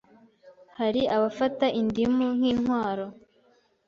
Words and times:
hari 0.79 1.01
abafata 1.15 1.65
indimu 1.79 2.25
nk’intwaro 2.37 3.05